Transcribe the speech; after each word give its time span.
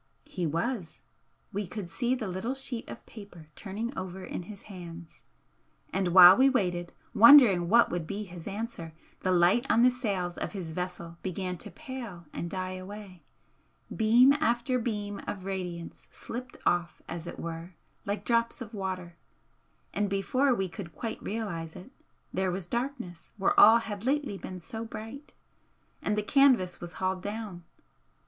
He 0.25 0.47
was, 0.47 0.99
we 1.53 1.67
could 1.67 1.87
see 1.87 2.15
the 2.15 2.27
little 2.27 2.55
sheet 2.55 2.89
of 2.89 3.05
paper 3.05 3.49
turning 3.55 3.95
over 3.95 4.23
in 4.23 4.41
his 4.41 4.63
hands. 4.63 5.21
And 5.93 6.07
while 6.07 6.35
we 6.35 6.49
waited, 6.49 6.91
wondering 7.13 7.69
what 7.69 7.91
would 7.91 8.07
be 8.07 8.23
his 8.23 8.47
answer, 8.47 8.93
the 9.19 9.31
light 9.31 9.67
on 9.69 9.83
the 9.83 9.91
sails 9.91 10.39
of 10.39 10.53
his 10.53 10.71
vessel 10.71 11.19
began 11.21 11.55
to 11.59 11.69
pale 11.69 12.25
and 12.33 12.49
die 12.49 12.71
away, 12.71 13.21
beam 13.95 14.33
after 14.33 14.79
beam 14.79 15.21
of 15.27 15.45
radiance 15.45 16.07
slipped 16.09 16.57
off 16.65 17.03
as 17.07 17.27
it 17.27 17.37
were 17.39 17.75
like 18.03 18.25
drops 18.25 18.59
of 18.59 18.73
water, 18.73 19.17
and 19.93 20.09
before 20.09 20.51
we 20.55 20.67
could 20.67 20.95
quite 20.95 21.21
realise 21.21 21.75
it 21.75 21.91
there 22.33 22.49
was 22.49 22.65
darkness 22.65 23.33
where 23.37 23.59
all 23.59 23.77
had 23.77 24.03
lately 24.03 24.35
been 24.35 24.59
so 24.59 24.83
bright; 24.83 25.31
and 26.01 26.17
the 26.17 26.23
canvas 26.23 26.81
was 26.81 26.93
hauled 26.93 27.21
down. 27.21 27.63